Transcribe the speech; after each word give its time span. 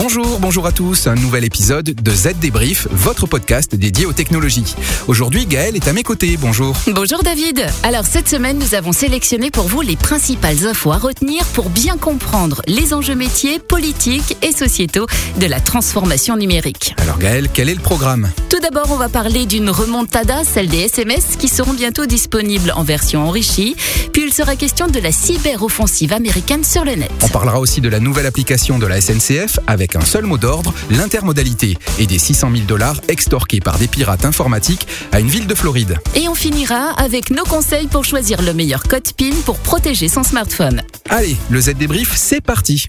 Bonjour, 0.00 0.38
bonjour 0.38 0.64
à 0.64 0.70
tous, 0.70 1.08
un 1.08 1.16
nouvel 1.16 1.44
épisode 1.44 1.86
de 1.86 2.10
Z 2.12 2.34
Débrief, 2.40 2.86
votre 2.92 3.26
podcast 3.26 3.74
dédié 3.74 4.06
aux 4.06 4.12
technologies. 4.12 4.76
Aujourd'hui, 5.08 5.44
Gaël 5.44 5.74
est 5.74 5.88
à 5.88 5.92
mes 5.92 6.04
côtés, 6.04 6.36
bonjour. 6.36 6.76
Bonjour 6.86 7.24
David. 7.24 7.66
Alors 7.82 8.06
cette 8.06 8.28
semaine, 8.28 8.60
nous 8.60 8.76
avons 8.76 8.92
sélectionné 8.92 9.50
pour 9.50 9.66
vous 9.66 9.80
les 9.80 9.96
principales 9.96 10.68
infos 10.68 10.92
à 10.92 10.98
retenir 10.98 11.44
pour 11.46 11.68
bien 11.68 11.96
comprendre 11.96 12.62
les 12.68 12.94
enjeux 12.94 13.16
métiers, 13.16 13.58
politiques 13.58 14.36
et 14.40 14.52
sociétaux 14.52 15.08
de 15.40 15.46
la 15.46 15.58
transformation 15.58 16.36
numérique. 16.36 16.94
Alors 16.98 17.18
Gaël, 17.18 17.48
quel 17.52 17.68
est 17.68 17.74
le 17.74 17.80
programme? 17.80 18.30
Tout 18.50 18.60
d'abord, 18.60 18.92
on 18.92 18.96
va 18.96 19.08
parler 19.08 19.46
d'une 19.46 19.68
remontada, 19.68 20.44
celle 20.44 20.68
des 20.68 20.82
SMS, 20.82 21.36
qui 21.40 21.48
seront 21.48 21.74
bientôt 21.74 22.06
disponibles 22.06 22.72
en 22.76 22.84
version 22.84 23.26
enrichie. 23.26 23.74
Puis 24.12 24.22
il 24.22 24.32
sera 24.32 24.54
question 24.54 24.86
de 24.86 25.00
la 25.00 25.10
cyber-offensive 25.10 26.12
américaine 26.12 26.62
sur 26.62 26.84
le 26.84 26.94
net. 26.94 27.10
On 27.24 27.28
parlera 27.28 27.58
aussi 27.58 27.80
de 27.80 27.88
la 27.88 27.98
nouvelle 27.98 28.26
application 28.26 28.78
de 28.78 28.86
la 28.86 29.00
SNCF 29.00 29.58
avec 29.66 29.87
un 29.96 30.04
seul 30.04 30.24
mot 30.24 30.38
d'ordre, 30.38 30.72
l'intermodalité, 30.90 31.76
et 31.98 32.06
des 32.06 32.18
600 32.18 32.50
000 32.52 32.62
dollars 32.66 33.00
extorqués 33.08 33.60
par 33.60 33.78
des 33.78 33.88
pirates 33.88 34.24
informatiques 34.24 34.86
à 35.12 35.20
une 35.20 35.28
ville 35.28 35.46
de 35.46 35.54
Floride. 35.54 35.98
Et 36.14 36.28
on 36.28 36.34
finira 36.34 36.90
avec 36.98 37.30
nos 37.30 37.44
conseils 37.44 37.86
pour 37.86 38.04
choisir 38.04 38.42
le 38.42 38.52
meilleur 38.52 38.82
code 38.82 39.12
PIN 39.16 39.34
pour 39.44 39.58
protéger 39.58 40.08
son 40.08 40.22
smartphone. 40.22 40.82
Allez, 41.08 41.36
le 41.50 41.60
Z 41.60 41.74
débrief, 41.74 42.16
c'est 42.16 42.40
parti. 42.40 42.86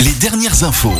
Les 0.00 0.12
dernières 0.12 0.64
infos. 0.64 0.94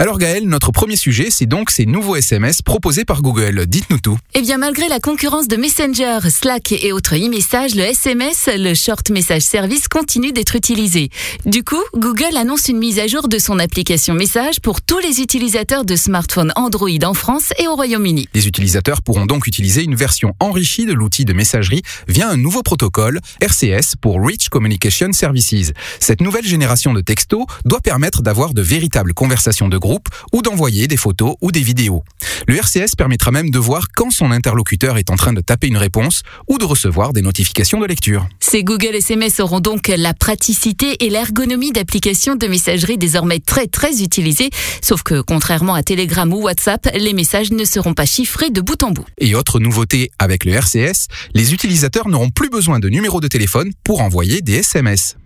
Alors 0.00 0.18
Gaël, 0.18 0.46
notre 0.46 0.70
premier 0.70 0.94
sujet, 0.94 1.26
c'est 1.28 1.46
donc 1.46 1.70
ces 1.70 1.84
nouveaux 1.84 2.14
SMS 2.14 2.62
proposés 2.62 3.04
par 3.04 3.20
Google. 3.20 3.66
Dites-nous 3.66 3.98
tout. 3.98 4.16
Eh 4.34 4.42
bien, 4.42 4.56
malgré 4.56 4.86
la 4.86 5.00
concurrence 5.00 5.48
de 5.48 5.56
Messenger, 5.56 6.20
Slack 6.30 6.70
et 6.70 6.92
autres 6.92 7.16
e-messages, 7.16 7.74
le 7.74 7.82
SMS, 7.82 8.48
le 8.56 8.74
Short 8.74 9.10
Message 9.10 9.42
Service, 9.42 9.88
continue 9.88 10.30
d'être 10.30 10.54
utilisé. 10.54 11.10
Du 11.46 11.64
coup, 11.64 11.82
Google 11.96 12.36
annonce 12.36 12.68
une 12.68 12.78
mise 12.78 13.00
à 13.00 13.08
jour 13.08 13.26
de 13.26 13.40
son 13.40 13.58
application 13.58 14.14
Message 14.14 14.60
pour 14.60 14.82
tous 14.82 15.00
les 15.00 15.20
utilisateurs 15.20 15.84
de 15.84 15.96
smartphones 15.96 16.52
Android 16.54 17.02
en 17.02 17.14
France 17.14 17.52
et 17.58 17.66
au 17.66 17.74
Royaume-Uni. 17.74 18.28
Les 18.34 18.46
utilisateurs 18.46 19.02
pourront 19.02 19.26
donc 19.26 19.48
utiliser 19.48 19.82
une 19.82 19.96
version 19.96 20.32
enrichie 20.38 20.86
de 20.86 20.92
l'outil 20.92 21.24
de 21.24 21.32
messagerie 21.32 21.82
via 22.06 22.28
un 22.28 22.36
nouveau 22.36 22.62
protocole, 22.62 23.18
RCS 23.40 23.96
pour 24.00 24.24
Rich 24.24 24.48
Communication 24.48 25.10
Services. 25.12 25.72
Cette 25.98 26.20
nouvelle 26.20 26.46
génération 26.46 26.92
de 26.92 27.00
textos 27.00 27.46
doit 27.64 27.80
permettre 27.80 28.22
d'avoir 28.22 28.54
de 28.54 28.62
véritables 28.62 29.12
conversations 29.12 29.66
de 29.66 29.76
groupe 29.76 29.87
ou 30.32 30.42
d'envoyer 30.42 30.88
des 30.88 30.96
photos 30.96 31.34
ou 31.40 31.52
des 31.52 31.62
vidéos. 31.62 32.02
Le 32.46 32.56
RCS 32.56 32.96
permettra 32.96 33.30
même 33.30 33.50
de 33.50 33.58
voir 33.58 33.86
quand 33.94 34.10
son 34.10 34.30
interlocuteur 34.30 34.98
est 34.98 35.10
en 35.10 35.16
train 35.16 35.32
de 35.32 35.40
taper 35.40 35.66
une 35.66 35.76
réponse 35.76 36.22
ou 36.48 36.58
de 36.58 36.64
recevoir 36.64 37.12
des 37.12 37.22
notifications 37.22 37.80
de 37.80 37.86
lecture. 37.86 38.28
Ces 38.40 38.64
Google 38.64 38.94
SMS 38.94 39.40
auront 39.40 39.60
donc 39.60 39.88
la 39.88 40.14
praticité 40.14 41.04
et 41.04 41.10
l'ergonomie 41.10 41.72
d'applications 41.72 42.36
de 42.36 42.46
messagerie 42.46 42.98
désormais 42.98 43.40
très 43.40 43.66
très 43.66 44.02
utilisées, 44.02 44.50
sauf 44.82 45.02
que 45.02 45.20
contrairement 45.20 45.74
à 45.74 45.82
Telegram 45.82 46.32
ou 46.32 46.42
WhatsApp, 46.42 46.88
les 46.94 47.12
messages 47.12 47.50
ne 47.50 47.64
seront 47.64 47.94
pas 47.94 48.06
chiffrés 48.06 48.50
de 48.50 48.60
bout 48.60 48.82
en 48.82 48.90
bout. 48.90 49.06
Et 49.18 49.34
autre 49.34 49.60
nouveauté 49.60 50.10
avec 50.18 50.44
le 50.44 50.52
RCS, 50.52 51.08
les 51.34 51.52
utilisateurs 51.54 52.08
n'auront 52.08 52.30
plus 52.30 52.50
besoin 52.50 52.78
de 52.78 52.88
numéro 52.88 53.20
de 53.20 53.28
téléphone 53.28 53.72
pour 53.84 54.00
envoyer 54.00 54.40
des 54.40 54.56
SMS. 54.56 55.16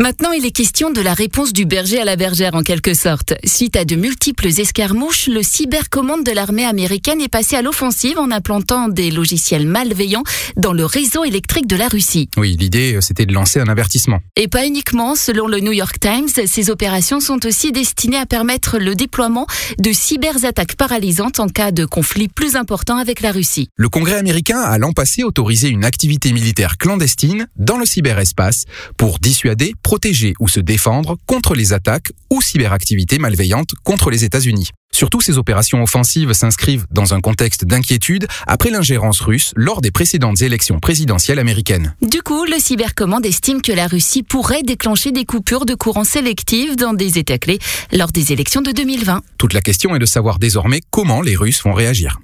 Maintenant, 0.00 0.32
il 0.32 0.44
est 0.44 0.50
question 0.50 0.90
de 0.90 1.00
la 1.00 1.14
réponse 1.14 1.52
du 1.52 1.66
berger 1.66 2.00
à 2.00 2.04
la 2.04 2.16
bergère 2.16 2.54
en 2.54 2.62
quelque 2.62 2.94
sorte. 2.94 3.34
Suite 3.44 3.76
à 3.76 3.84
de 3.84 3.94
multiples 3.94 4.48
escarmouches, 4.48 5.28
le 5.28 5.42
cybercommande 5.42 6.24
de 6.24 6.32
l'armée 6.32 6.64
américaine 6.64 7.20
est 7.20 7.28
passé 7.28 7.54
à 7.54 7.62
l'offensive 7.62 8.18
en 8.18 8.32
implantant 8.32 8.88
des 8.88 9.12
logiciels 9.12 9.68
malveillants 9.68 10.24
dans 10.56 10.72
le 10.72 10.84
réseau 10.84 11.24
électrique 11.24 11.68
de 11.68 11.76
la 11.76 11.86
Russie. 11.86 12.28
Oui, 12.36 12.56
l'idée, 12.58 12.98
c'était 13.00 13.24
de 13.24 13.32
lancer 13.32 13.60
un 13.60 13.68
avertissement. 13.68 14.18
Et 14.34 14.48
pas 14.48 14.66
uniquement, 14.66 15.14
selon 15.14 15.46
le 15.46 15.60
New 15.60 15.72
York 15.72 16.00
Times, 16.00 16.28
ces 16.28 16.70
opérations 16.70 17.20
sont 17.20 17.46
aussi 17.46 17.70
destinées 17.70 18.18
à 18.18 18.26
permettre 18.26 18.78
le 18.78 18.96
déploiement 18.96 19.46
de 19.78 19.92
cyberattaques 19.92 20.74
paralysantes 20.74 21.38
en 21.38 21.48
cas 21.48 21.70
de 21.70 21.84
conflit 21.84 22.26
plus 22.26 22.56
important 22.56 22.96
avec 22.96 23.20
la 23.20 23.30
Russie. 23.30 23.68
Le 23.76 23.88
Congrès 23.88 24.16
américain 24.16 24.60
a 24.60 24.76
l'an 24.76 24.92
passé 24.92 25.22
autorisé 25.22 25.68
une 25.68 25.84
activité 25.84 26.32
militaire 26.32 26.78
clandestine 26.78 27.46
dans 27.56 27.78
le 27.78 27.86
cyberespace 27.86 28.64
pour 28.96 29.20
dissuader, 29.20 29.74
protéger 29.84 30.34
ou 30.40 30.48
se 30.48 30.58
défendre 30.58 31.16
contre 31.26 31.54
les 31.54 31.72
attaques 31.72 32.10
ou 32.30 32.42
cyberactivités 32.42 33.18
malveillantes 33.18 33.70
contre 33.84 34.10
les 34.10 34.24
États-Unis. 34.24 34.70
Surtout, 34.92 35.20
ces 35.20 35.38
opérations 35.38 35.82
offensives 35.82 36.32
s'inscrivent 36.32 36.86
dans 36.90 37.14
un 37.14 37.20
contexte 37.20 37.64
d'inquiétude 37.64 38.26
après 38.46 38.70
l'ingérence 38.70 39.20
russe 39.20 39.52
lors 39.56 39.80
des 39.80 39.90
précédentes 39.90 40.40
élections 40.40 40.80
présidentielles 40.80 41.38
américaines. 41.38 41.94
Du 42.00 42.22
coup, 42.22 42.44
le 42.44 42.58
cybercommande 42.58 43.26
estime 43.26 43.60
que 43.60 43.72
la 43.72 43.86
Russie 43.86 44.22
pourrait 44.22 44.62
déclencher 44.62 45.12
des 45.12 45.24
coupures 45.24 45.66
de 45.66 45.74
courant 45.74 46.04
sélectives 46.04 46.76
dans 46.76 46.94
des 46.94 47.18
États 47.18 47.38
clés 47.38 47.58
lors 47.92 48.10
des 48.10 48.32
élections 48.32 48.62
de 48.62 48.72
2020. 48.72 49.20
Toute 49.36 49.52
la 49.52 49.60
question 49.60 49.94
est 49.94 50.00
de 50.00 50.06
savoir 50.06 50.38
désormais 50.38 50.80
comment 50.90 51.22
les 51.22 51.36
Russes 51.36 51.62
vont 51.62 51.74
réagir. 51.74 52.20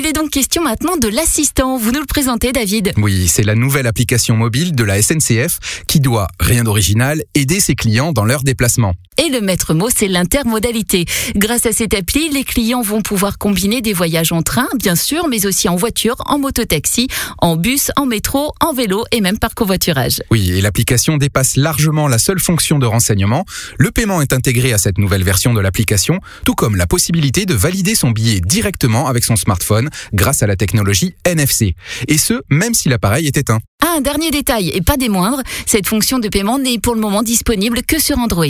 Il 0.00 0.06
est 0.06 0.14
donc 0.14 0.30
question 0.30 0.62
maintenant 0.62 0.96
de 0.96 1.08
l'assistant. 1.08 1.76
Vous 1.76 1.92
nous 1.92 2.00
le 2.00 2.06
présentez, 2.06 2.52
David 2.52 2.94
Oui, 2.96 3.28
c'est 3.28 3.42
la 3.42 3.54
nouvelle 3.54 3.86
application 3.86 4.34
mobile 4.34 4.74
de 4.74 4.82
la 4.82 5.02
SNCF 5.02 5.82
qui 5.86 6.00
doit, 6.00 6.28
rien 6.40 6.64
d'original, 6.64 7.22
aider 7.34 7.60
ses 7.60 7.74
clients 7.74 8.14
dans 8.14 8.24
leurs 8.24 8.42
déplacements. 8.42 8.94
Et 9.22 9.28
le 9.28 9.42
maître 9.42 9.74
mot, 9.74 9.88
c'est 9.94 10.08
l'intermodalité. 10.08 11.04
Grâce 11.36 11.66
à 11.66 11.72
cette 11.72 11.92
appli, 11.92 12.30
les 12.30 12.42
clients 12.42 12.80
vont 12.80 13.02
pouvoir 13.02 13.36
combiner 13.36 13.82
des 13.82 13.92
voyages 13.92 14.32
en 14.32 14.40
train, 14.40 14.66
bien 14.78 14.96
sûr, 14.96 15.28
mais 15.28 15.44
aussi 15.44 15.68
en 15.68 15.76
voiture, 15.76 16.16
en 16.24 16.38
mototaxi, 16.38 17.06
en 17.36 17.56
bus, 17.56 17.90
en 17.96 18.06
métro, 18.06 18.54
en 18.60 18.72
vélo 18.72 19.04
et 19.12 19.20
même 19.20 19.38
par 19.38 19.54
covoiturage. 19.54 20.22
Oui, 20.30 20.50
et 20.52 20.62
l'application 20.62 21.18
dépasse 21.18 21.56
largement 21.56 22.08
la 22.08 22.16
seule 22.16 22.40
fonction 22.40 22.78
de 22.78 22.86
renseignement. 22.86 23.44
Le 23.76 23.90
paiement 23.90 24.22
est 24.22 24.32
intégré 24.32 24.72
à 24.72 24.78
cette 24.78 24.96
nouvelle 24.96 25.22
version 25.22 25.52
de 25.52 25.60
l'application, 25.60 26.20
tout 26.46 26.54
comme 26.54 26.76
la 26.76 26.86
possibilité 26.86 27.44
de 27.44 27.52
valider 27.52 27.94
son 27.94 28.12
billet 28.12 28.40
directement 28.40 29.06
avec 29.06 29.24
son 29.24 29.36
smartphone 29.36 29.90
grâce 30.14 30.42
à 30.42 30.46
la 30.46 30.56
technologie 30.56 31.14
NFC. 31.26 31.74
Et 32.08 32.16
ce, 32.16 32.40
même 32.48 32.72
si 32.72 32.88
l'appareil 32.88 33.26
est 33.26 33.36
éteint. 33.36 33.58
Ah, 33.82 33.96
un 33.98 34.00
dernier 34.00 34.30
détail, 34.30 34.70
et 34.70 34.80
pas 34.80 34.96
des 34.96 35.10
moindres, 35.10 35.42
cette 35.66 35.86
fonction 35.88 36.20
de 36.20 36.28
paiement 36.28 36.58
n'est 36.58 36.78
pour 36.78 36.94
le 36.94 37.02
moment 37.02 37.22
disponible 37.22 37.82
que 37.86 38.00
sur 38.00 38.18
Android. 38.18 38.46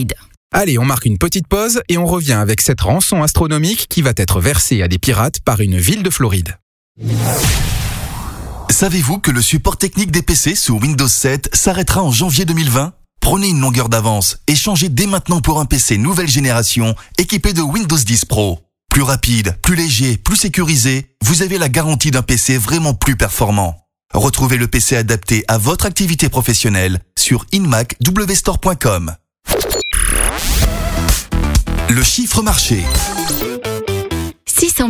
Allez, 0.52 0.78
on 0.78 0.84
marque 0.84 1.04
une 1.04 1.16
petite 1.16 1.46
pause 1.46 1.80
et 1.88 1.96
on 1.96 2.06
revient 2.06 2.32
avec 2.32 2.60
cette 2.60 2.80
rançon 2.80 3.22
astronomique 3.22 3.86
qui 3.88 4.02
va 4.02 4.12
être 4.16 4.40
versée 4.40 4.82
à 4.82 4.88
des 4.88 4.98
pirates 4.98 5.38
par 5.40 5.60
une 5.60 5.78
ville 5.78 6.02
de 6.02 6.10
Floride. 6.10 6.58
Savez-vous 8.68 9.20
que 9.20 9.30
le 9.30 9.42
support 9.42 9.76
technique 9.76 10.10
des 10.10 10.22
PC 10.22 10.56
sous 10.56 10.76
Windows 10.76 11.06
7 11.06 11.54
s'arrêtera 11.54 12.02
en 12.02 12.10
janvier 12.10 12.44
2020 12.44 12.92
Prenez 13.20 13.48
une 13.48 13.60
longueur 13.60 13.88
d'avance 13.88 14.38
et 14.48 14.56
changez 14.56 14.88
dès 14.88 15.06
maintenant 15.06 15.40
pour 15.40 15.60
un 15.60 15.66
PC 15.66 15.98
nouvelle 15.98 16.28
génération 16.28 16.96
équipé 17.18 17.52
de 17.52 17.60
Windows 17.60 17.96
10 17.96 18.24
Pro. 18.24 18.58
Plus 18.88 19.02
rapide, 19.02 19.56
plus 19.62 19.76
léger, 19.76 20.16
plus 20.16 20.36
sécurisé, 20.36 21.14
vous 21.22 21.42
avez 21.42 21.58
la 21.58 21.68
garantie 21.68 22.10
d'un 22.10 22.22
PC 22.22 22.56
vraiment 22.56 22.94
plus 22.94 23.16
performant. 23.16 23.86
Retrouvez 24.12 24.56
le 24.56 24.66
PC 24.66 24.96
adapté 24.96 25.44
à 25.46 25.58
votre 25.58 25.86
activité 25.86 26.28
professionnelle 26.28 26.98
sur 27.16 27.46
inmacwstore.com. 27.52 29.14
Le 31.90 32.04
chiffre 32.04 32.40
marché. 32.40 32.86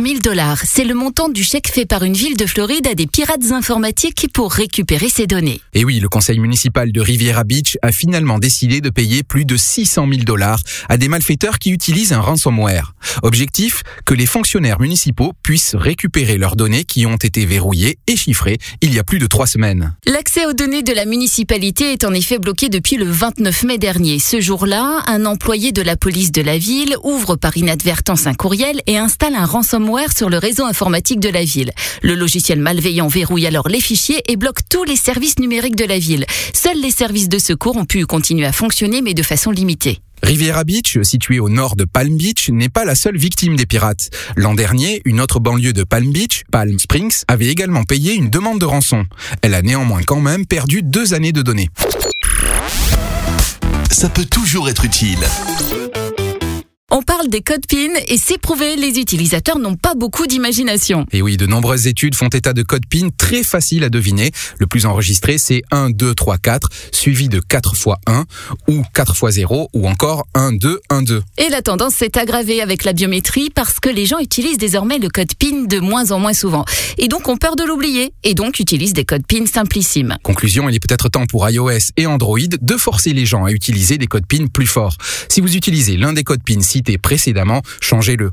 600 0.01 0.13
000 0.13 0.19
dollars, 0.21 0.61
c'est 0.63 0.83
le 0.83 0.95
montant 0.95 1.29
du 1.29 1.43
chèque 1.43 1.67
fait 1.67 1.85
par 1.85 2.03
une 2.03 2.13
ville 2.13 2.35
de 2.35 2.47
Floride 2.47 2.87
à 2.87 2.95
des 2.95 3.05
pirates 3.05 3.51
informatiques 3.51 4.27
pour 4.33 4.51
récupérer 4.51 5.09
ces 5.09 5.27
données. 5.27 5.61
Et 5.73 5.85
oui, 5.85 5.99
le 5.99 6.09
conseil 6.09 6.39
municipal 6.39 6.91
de 6.91 7.01
Riviera 7.01 7.43
Beach 7.43 7.77
a 7.83 7.91
finalement 7.91 8.39
décidé 8.39 8.81
de 8.81 8.89
payer 8.89 9.21
plus 9.21 9.45
de 9.45 9.55
600 9.55 10.07
000 10.11 10.23
dollars 10.23 10.59
à 10.89 10.97
des 10.97 11.07
malfaiteurs 11.07 11.59
qui 11.59 11.69
utilisent 11.69 12.13
un 12.13 12.19
ransomware. 12.19 12.95
Objectif, 13.21 13.83
que 14.05 14.15
les 14.15 14.25
fonctionnaires 14.25 14.79
municipaux 14.79 15.33
puissent 15.43 15.75
récupérer 15.75 16.37
leurs 16.37 16.55
données 16.55 16.83
qui 16.83 17.05
ont 17.05 17.17
été 17.17 17.45
verrouillées 17.45 17.99
et 18.07 18.15
chiffrées 18.15 18.57
il 18.81 18.93
y 18.93 18.99
a 18.99 19.03
plus 19.03 19.19
de 19.19 19.27
trois 19.27 19.45
semaines. 19.45 19.93
L'accès 20.07 20.47
aux 20.47 20.53
données 20.53 20.83
de 20.83 20.93
la 20.93 21.05
municipalité 21.05 21.91
est 21.91 22.05
en 22.05 22.13
effet 22.13 22.39
bloqué 22.39 22.69
depuis 22.69 22.95
le 22.95 23.05
29 23.05 23.63
mai 23.63 23.77
dernier. 23.77 24.17
Ce 24.17 24.41
jour-là, 24.41 25.03
un 25.05 25.25
employé 25.25 25.71
de 25.71 25.83
la 25.83 25.95
police 25.95 26.31
de 26.31 26.41
la 26.41 26.57
ville 26.57 26.95
ouvre 27.03 27.35
par 27.35 27.55
inadvertance 27.55 28.25
un 28.25 28.33
courriel 28.33 28.81
et 28.87 28.97
installe 28.97 29.35
un 29.35 29.45
ransomware 29.45 29.90
sur 30.15 30.29
le 30.29 30.37
réseau 30.37 30.65
informatique 30.65 31.19
de 31.19 31.29
la 31.29 31.43
ville. 31.43 31.71
Le 32.01 32.15
logiciel 32.15 32.59
malveillant 32.59 33.07
verrouille 33.07 33.45
alors 33.45 33.67
les 33.67 33.81
fichiers 33.81 34.23
et 34.27 34.37
bloque 34.37 34.59
tous 34.69 34.83
les 34.83 34.95
services 34.95 35.37
numériques 35.39 35.75
de 35.75 35.85
la 35.85 35.99
ville. 35.99 36.25
Seuls 36.53 36.79
les 36.81 36.91
services 36.91 37.29
de 37.29 37.37
secours 37.37 37.75
ont 37.75 37.85
pu 37.85 38.05
continuer 38.05 38.45
à 38.45 38.53
fonctionner 38.53 39.01
mais 39.01 39.13
de 39.13 39.23
façon 39.23 39.51
limitée. 39.51 39.99
Riviera 40.23 40.63
Beach, 40.63 40.99
située 41.01 41.39
au 41.39 41.49
nord 41.49 41.75
de 41.75 41.83
Palm 41.83 42.15
Beach, 42.15 42.49
n'est 42.49 42.69
pas 42.69 42.85
la 42.85 42.95
seule 42.95 43.17
victime 43.17 43.55
des 43.55 43.65
pirates. 43.65 44.09
L'an 44.35 44.53
dernier, 44.53 45.01
une 45.03 45.19
autre 45.19 45.39
banlieue 45.39 45.73
de 45.73 45.83
Palm 45.83 46.11
Beach, 46.11 46.43
Palm 46.51 46.79
Springs, 46.79 47.23
avait 47.27 47.47
également 47.47 47.83
payé 47.83 48.13
une 48.13 48.29
demande 48.29 48.59
de 48.59 48.65
rançon. 48.65 49.05
Elle 49.41 49.55
a 49.55 49.61
néanmoins 49.61 50.03
quand 50.03 50.21
même 50.21 50.45
perdu 50.45 50.83
deux 50.83 51.13
années 51.13 51.33
de 51.33 51.41
données. 51.41 51.69
Ça 53.89 54.09
peut 54.09 54.25
toujours 54.25 54.69
être 54.69 54.85
utile. 54.85 55.19
On 56.93 57.01
parle 57.01 57.29
des 57.29 57.39
codes 57.39 57.65
PIN 57.67 57.93
et 58.09 58.17
c'est 58.17 58.37
prouvé, 58.37 58.75
les 58.75 58.99
utilisateurs 58.99 59.59
n'ont 59.59 59.77
pas 59.77 59.95
beaucoup 59.95 60.27
d'imagination. 60.27 61.05
Et 61.13 61.21
oui, 61.21 61.37
de 61.37 61.45
nombreuses 61.45 61.87
études 61.87 62.15
font 62.15 62.27
état 62.27 62.51
de 62.51 62.63
codes 62.63 62.85
PIN 62.85 63.07
très 63.17 63.43
faciles 63.43 63.85
à 63.85 63.89
deviner. 63.89 64.31
Le 64.59 64.67
plus 64.67 64.85
enregistré, 64.85 65.37
c'est 65.37 65.61
1, 65.71 65.91
2, 65.91 66.13
3, 66.13 66.37
4, 66.37 66.67
suivi 66.91 67.29
de 67.29 67.39
4 67.39 67.77
fois 67.77 67.97
1, 68.07 68.25
ou 68.67 68.83
4 68.93 69.15
fois 69.15 69.31
0, 69.31 69.69
ou 69.71 69.87
encore 69.87 70.27
1, 70.33 70.51
2, 70.51 70.81
1, 70.89 71.01
2. 71.03 71.23
Et 71.37 71.47
la 71.47 71.61
tendance 71.61 71.93
s'est 71.93 72.17
aggravée 72.17 72.61
avec 72.61 72.83
la 72.83 72.91
biométrie 72.91 73.49
parce 73.49 73.79
que 73.79 73.87
les 73.87 74.05
gens 74.05 74.19
utilisent 74.19 74.57
désormais 74.57 74.99
le 74.99 75.07
code 75.07 75.33
PIN 75.35 75.67
de 75.69 75.79
moins 75.79 76.11
en 76.11 76.19
moins 76.19 76.33
souvent. 76.33 76.65
Et 76.97 77.07
donc 77.07 77.29
ont 77.29 77.37
peur 77.37 77.55
de 77.55 77.63
l'oublier, 77.63 78.11
et 78.25 78.33
donc 78.33 78.59
utilisent 78.59 78.91
des 78.91 79.05
codes 79.05 79.25
PIN 79.25 79.45
simplissimes. 79.45 80.17
Conclusion, 80.23 80.67
il 80.67 80.75
est 80.75 80.85
peut-être 80.85 81.07
temps 81.07 81.25
pour 81.25 81.49
iOS 81.49 81.93
et 81.95 82.05
Android 82.05 82.37
de 82.61 82.75
forcer 82.75 83.13
les 83.13 83.25
gens 83.25 83.45
à 83.45 83.51
utiliser 83.51 83.97
des 83.97 84.07
codes 84.07 84.27
PIN 84.27 84.47
plus 84.47 84.67
forts. 84.67 84.97
Si 85.29 85.39
vous 85.39 85.55
utilisez 85.55 85.95
l'un 85.95 86.11
des 86.11 86.25
codes 86.25 86.43
PIN 86.43 86.59
précédemment, 86.97 87.61
changez-le. 87.81 88.31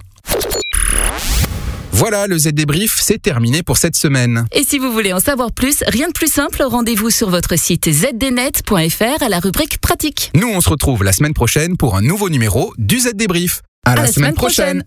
Voilà, 1.92 2.28
le 2.28 2.38
Z 2.38 2.52
débrief, 2.52 3.00
c'est 3.02 3.20
terminé 3.20 3.64
pour 3.64 3.76
cette 3.76 3.96
semaine. 3.96 4.46
Et 4.52 4.62
si 4.62 4.78
vous 4.78 4.92
voulez 4.92 5.12
en 5.12 5.18
savoir 5.18 5.50
plus, 5.50 5.82
rien 5.88 6.06
de 6.06 6.12
plus 6.12 6.30
simple, 6.32 6.62
rendez-vous 6.62 7.10
sur 7.10 7.28
votre 7.28 7.58
site 7.58 7.90
zdnet.fr 7.90 9.22
à 9.22 9.28
la 9.28 9.40
rubrique 9.40 9.78
pratique. 9.78 10.30
Nous, 10.34 10.48
on 10.48 10.60
se 10.60 10.70
retrouve 10.70 11.02
la 11.02 11.12
semaine 11.12 11.34
prochaine 11.34 11.76
pour 11.76 11.96
un 11.96 12.02
nouveau 12.02 12.30
numéro 12.30 12.72
du 12.78 13.00
Z 13.00 13.14
débrief. 13.14 13.62
À, 13.84 13.96
la, 13.96 14.06
semaine, 14.06 14.34
prochaine. 14.34 14.84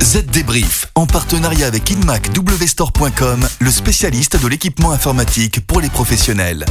Z 0.00 0.24
Débrief, 0.26 0.86
en 0.94 1.06
partenariat 1.06 1.66
avec 1.66 1.90
InMac 1.90 2.30
WStore.com, 2.36 3.46
le 3.60 3.70
spécialiste 3.70 4.42
de 4.42 4.48
l'équipement 4.48 4.92
informatique 4.92 5.66
pour 5.66 5.80
les 5.80 5.90
professionnels. 5.90 6.64